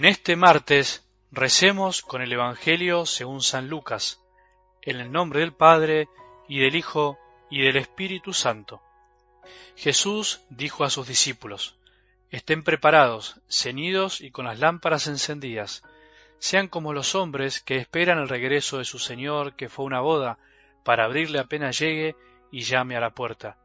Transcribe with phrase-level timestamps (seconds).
[0.00, 4.18] En este martes recemos con el Evangelio según San Lucas,
[4.80, 6.08] en el nombre del Padre
[6.48, 7.18] y del Hijo
[7.50, 8.80] y del Espíritu Santo.
[9.76, 11.76] Jesús dijo a sus discípulos,
[12.30, 15.82] Estén preparados, ceñidos y con las lámparas encendidas,
[16.38, 20.38] sean como los hombres que esperan el regreso de su Señor que fue una boda,
[20.82, 22.16] para abrirle apenas llegue
[22.50, 23.58] y llame a la puerta.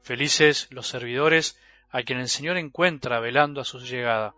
[0.00, 4.34] Felices los servidores a quien el Señor encuentra velando a su llegada.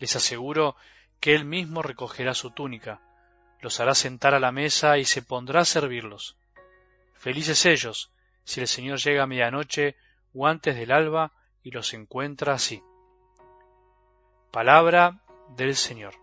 [0.00, 0.74] Les aseguro
[1.20, 3.00] que Él mismo recogerá su túnica,
[3.60, 6.36] los hará sentar a la mesa y se pondrá a servirlos.
[7.14, 8.10] Felices ellos,
[8.44, 9.96] si el Señor llega a medianoche
[10.34, 11.32] o antes del alba
[11.62, 12.82] y los encuentra así.
[14.50, 15.20] Palabra
[15.56, 16.19] del Señor.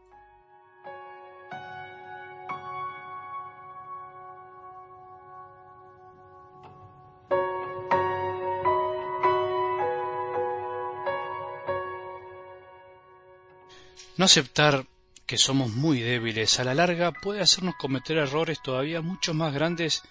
[14.18, 14.88] No aceptar
[15.28, 20.02] que somos muy débiles a la larga puede hacernos cometer errores todavía mucho más grandes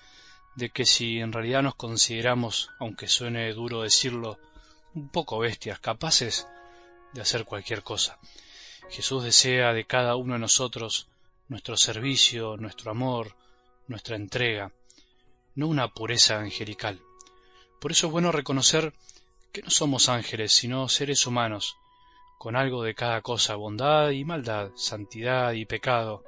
[0.54, 4.38] de que si en realidad nos consideramos, aunque suene duro decirlo,
[4.94, 6.46] un poco bestias, capaces
[7.14, 8.18] de hacer cualquier cosa.
[8.90, 11.08] Jesús desea de cada uno de nosotros
[11.48, 13.34] nuestro servicio, nuestro amor,
[13.88, 14.70] nuestra entrega,
[15.56, 17.00] no una pureza angelical.
[17.80, 18.94] Por eso es bueno reconocer
[19.52, 21.76] que no somos ángeles, sino seres humanos,
[22.38, 26.24] con algo de cada cosa, bondad y maldad, santidad y pecado,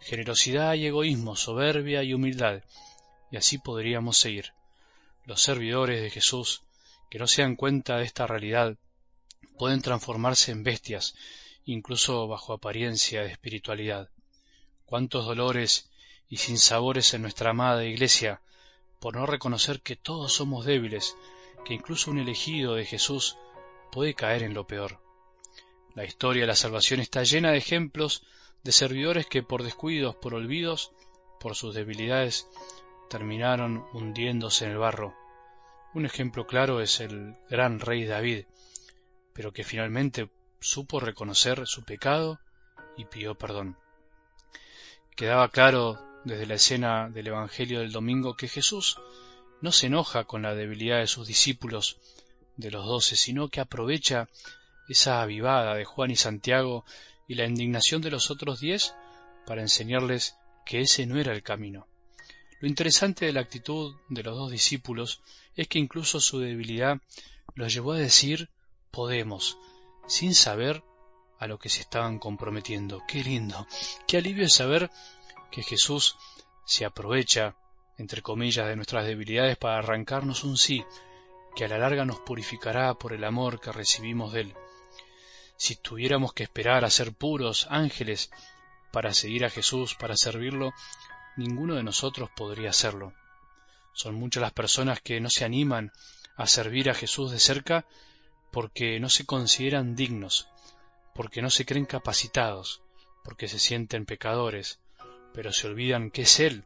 [0.00, 2.62] generosidad y egoísmo, soberbia y humildad,
[3.30, 4.52] y así podríamos seguir.
[5.24, 6.62] Los servidores de Jesús,
[7.10, 8.76] que no se dan cuenta de esta realidad,
[9.58, 11.14] pueden transformarse en bestias,
[11.64, 14.08] incluso bajo apariencia de espiritualidad.
[14.86, 15.90] Cuántos dolores
[16.28, 18.40] y sinsabores en nuestra amada Iglesia,
[19.00, 21.16] por no reconocer que todos somos débiles,
[21.64, 23.36] que incluso un elegido de Jesús
[23.92, 25.09] puede caer en lo peor.
[25.94, 28.22] La historia de la salvación está llena de ejemplos
[28.62, 30.92] de servidores que por descuidos, por olvidos,
[31.40, 32.46] por sus debilidades,
[33.08, 35.14] terminaron hundiéndose en el barro.
[35.92, 38.44] Un ejemplo claro es el gran rey David,
[39.32, 40.30] pero que finalmente
[40.60, 42.38] supo reconocer su pecado
[42.96, 43.76] y pidió perdón.
[45.16, 48.98] Quedaba claro desde la escena del Evangelio del domingo que Jesús
[49.60, 51.98] no se enoja con la debilidad de sus discípulos,
[52.56, 54.28] de los doce, sino que aprovecha
[54.90, 56.84] esa avivada de Juan y Santiago
[57.28, 58.94] y la indignación de los otros diez
[59.46, 60.36] para enseñarles
[60.66, 61.86] que ese no era el camino.
[62.60, 65.22] Lo interesante de la actitud de los dos discípulos
[65.54, 67.00] es que incluso su debilidad
[67.54, 68.50] los llevó a decir
[68.90, 69.58] podemos,
[70.08, 70.82] sin saber
[71.38, 73.02] a lo que se estaban comprometiendo.
[73.06, 73.66] Qué lindo,
[74.08, 74.90] qué alivio es saber
[75.52, 76.16] que Jesús
[76.66, 77.54] se aprovecha,
[77.96, 80.84] entre comillas, de nuestras debilidades para arrancarnos un sí,
[81.54, 84.54] que a la larga nos purificará por el amor que recibimos de Él.
[85.60, 88.30] Si tuviéramos que esperar a ser puros ángeles
[88.92, 90.72] para seguir a Jesús, para servirlo,
[91.36, 93.12] ninguno de nosotros podría hacerlo.
[93.92, 95.92] Son muchas las personas que no se animan
[96.34, 97.84] a servir a Jesús de cerca
[98.50, 100.48] porque no se consideran dignos,
[101.14, 102.80] porque no se creen capacitados,
[103.22, 104.80] porque se sienten pecadores,
[105.34, 106.64] pero se olvidan que es Él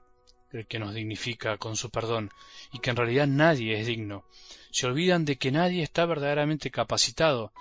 [0.52, 2.30] el que nos dignifica con su perdón
[2.70, 4.24] y que en realidad nadie es digno.
[4.70, 7.52] Se olvidan de que nadie está verdaderamente capacitado,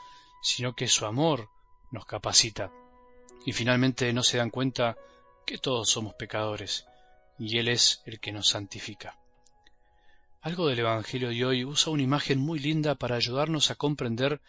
[0.44, 1.50] sino que su amor
[1.90, 2.70] nos capacita.
[3.46, 4.98] Y finalmente no se dan cuenta
[5.46, 6.86] que todos somos pecadores,
[7.40, 9.18] y Él es el que nos santifica.
[10.42, 14.42] Algo del Evangelio de hoy usa una imagen muy linda para ayudarnos a comprender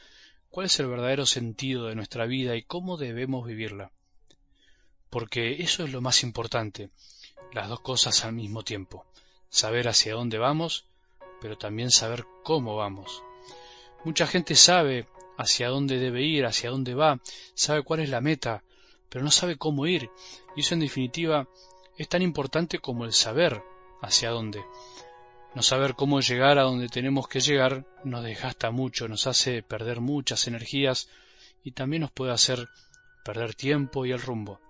[0.50, 3.92] cuál es el verdadero sentido de nuestra vida y cómo debemos vivirla.
[5.10, 6.90] Porque eso es lo más importante,
[7.52, 9.06] las dos cosas al mismo tiempo,
[9.48, 10.86] saber hacia dónde vamos,
[11.40, 13.22] pero también saber cómo vamos.
[14.04, 15.06] Mucha gente sabe
[15.36, 17.20] hacia dónde debe ir, hacia dónde va,
[17.54, 18.62] sabe cuál es la meta,
[19.08, 20.10] pero no sabe cómo ir,
[20.56, 21.48] y eso en definitiva
[21.96, 23.62] es tan importante como el saber
[24.02, 24.64] hacia dónde.
[25.54, 30.00] No saber cómo llegar a donde tenemos que llegar nos desgasta mucho, nos hace perder
[30.00, 31.08] muchas energías
[31.62, 32.68] y también nos puede hacer
[33.24, 34.60] perder tiempo y el rumbo.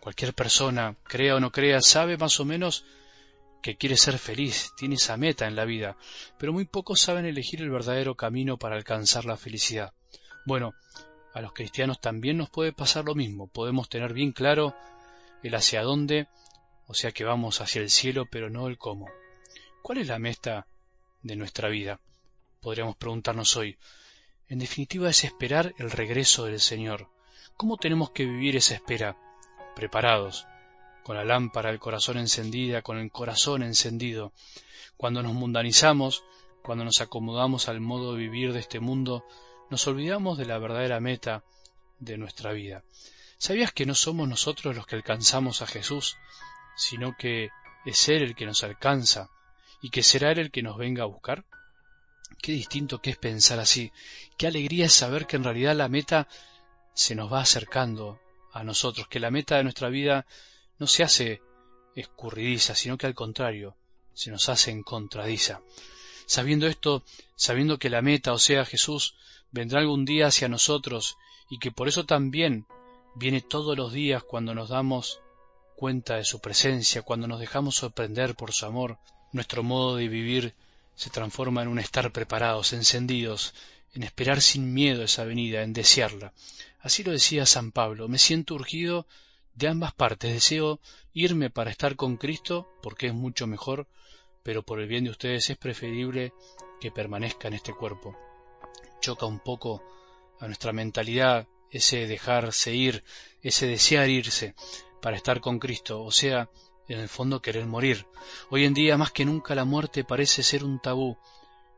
[0.00, 2.84] Cualquier persona, crea o no crea, sabe más o menos
[3.62, 5.96] que quiere ser feliz, tiene esa meta en la vida,
[6.36, 9.94] pero muy pocos saben elegir el verdadero camino para alcanzar la felicidad.
[10.44, 10.74] Bueno,
[11.32, 14.74] a los cristianos también nos puede pasar lo mismo, podemos tener bien claro
[15.44, 16.26] el hacia dónde,
[16.88, 19.08] o sea que vamos hacia el cielo, pero no el cómo.
[19.80, 20.66] ¿Cuál es la meta
[21.22, 22.00] de nuestra vida?
[22.60, 23.78] Podríamos preguntarnos hoy.
[24.48, 27.08] En definitiva es esperar el regreso del Señor.
[27.56, 29.16] ¿Cómo tenemos que vivir esa espera?
[29.74, 30.46] Preparados,
[31.02, 34.32] con la lámpara del corazón encendida, con el corazón encendido.
[34.96, 36.24] Cuando nos mundanizamos,
[36.62, 39.24] cuando nos acomodamos al modo de vivir de este mundo,
[39.70, 41.44] nos olvidamos de la verdadera meta
[41.98, 42.84] de nuestra vida.
[43.38, 46.16] ¿Sabías que no somos nosotros los que alcanzamos a Jesús,
[46.76, 47.50] sino que
[47.84, 49.30] es Él el que nos alcanza
[49.80, 51.44] y que será Él el que nos venga a buscar?
[52.40, 53.92] Qué distinto que es pensar así,
[54.38, 56.28] qué alegría es saber que en realidad la meta
[56.94, 58.20] se nos va acercando
[58.52, 60.26] a nosotros, que la meta de nuestra vida
[60.82, 61.40] no se hace
[61.94, 63.76] escurridiza, sino que al contrario,
[64.14, 65.60] se nos hace encontradiza.
[66.26, 67.04] Sabiendo esto,
[67.36, 69.14] sabiendo que la meta, o sea, Jesús,
[69.52, 71.18] vendrá algún día hacia nosotros
[71.48, 72.66] y que por eso también
[73.14, 75.20] viene todos los días cuando nos damos
[75.76, 78.98] cuenta de su presencia, cuando nos dejamos sorprender por su amor,
[79.30, 80.52] nuestro modo de vivir
[80.96, 83.54] se transforma en un estar preparados, encendidos,
[83.94, 86.32] en esperar sin miedo esa venida, en desearla.
[86.80, 89.06] Así lo decía San Pablo, me siento urgido
[89.54, 90.80] de ambas partes, deseo
[91.12, 93.86] irme para estar con Cristo, porque es mucho mejor,
[94.42, 96.32] pero por el bien de ustedes es preferible
[96.80, 98.16] que permanezca en este cuerpo.
[99.00, 99.82] Choca un poco
[100.40, 103.04] a nuestra mentalidad ese dejarse ir,
[103.40, 104.54] ese desear irse
[105.00, 106.50] para estar con Cristo, o sea,
[106.88, 108.06] en el fondo querer morir.
[108.50, 111.16] Hoy en día más que nunca la muerte parece ser un tabú.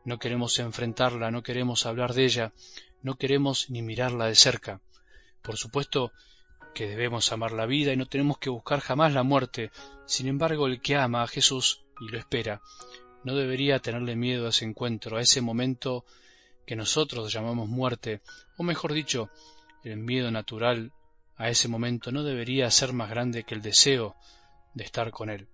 [0.03, 2.53] No queremos enfrentarla, no queremos hablar de ella,
[3.01, 4.81] no queremos ni mirarla de cerca.
[5.41, 6.11] Por supuesto
[6.75, 9.71] que debemos amar la vida y no tenemos que buscar jamás la muerte.
[10.05, 12.61] Sin embargo, el que ama a Jesús y lo espera,
[13.23, 16.05] no debería tenerle miedo a ese encuentro, a ese momento
[16.67, 18.21] que nosotros llamamos muerte,
[18.57, 19.29] o mejor dicho,
[19.83, 20.91] el miedo natural
[21.37, 24.15] a ese momento no debería ser más grande que el deseo
[24.73, 25.47] de estar con Él.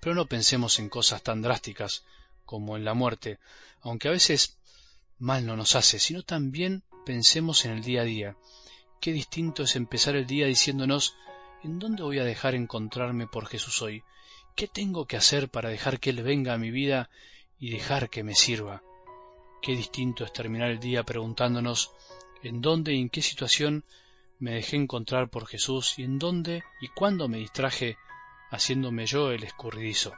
[0.00, 2.04] Pero no pensemos en cosas tan drásticas
[2.44, 3.40] como en la muerte,
[3.80, 4.58] aunque a veces
[5.18, 8.36] mal no nos hace, sino también pensemos en el día a día.
[9.00, 11.16] Qué distinto es empezar el día diciéndonos
[11.62, 14.02] ¿en dónde voy a dejar encontrarme por Jesús hoy?
[14.54, 17.10] ¿Qué tengo que hacer para dejar que Él venga a mi vida
[17.58, 18.82] y dejar que me sirva?
[19.62, 21.92] Qué distinto es terminar el día preguntándonos
[22.42, 23.84] en dónde y en qué situación
[24.38, 27.96] me dejé encontrar por Jesús y en dónde y cuándo me distraje
[28.50, 30.14] haciéndome yo el escurridizo.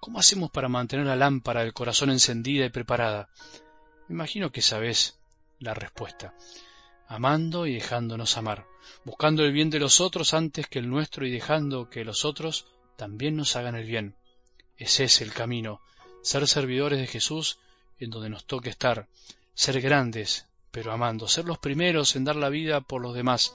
[0.00, 3.28] ¿Cómo hacemos para mantener la lámpara del corazón encendida y preparada?
[4.08, 5.18] Me imagino que sabes
[5.58, 6.34] la respuesta.
[7.12, 8.66] Amando y dejándonos amar,
[9.04, 12.64] buscando el bien de los otros antes que el nuestro y dejando que los otros
[12.96, 14.16] también nos hagan el bien.
[14.78, 15.82] Ese es el camino,
[16.22, 17.58] ser servidores de Jesús
[17.98, 19.08] en donde nos toque estar,
[19.52, 23.54] ser grandes, pero amando, ser los primeros en dar la vida por los demás,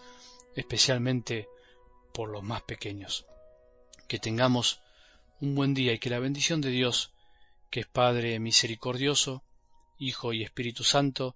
[0.55, 1.49] especialmente
[2.13, 3.25] por los más pequeños.
[4.07, 4.81] Que tengamos
[5.41, 7.09] un buen día y que la bendición de Dios,
[7.71, 9.41] que es Padre misericordioso,
[9.97, 11.35] Hijo y Espíritu Santo,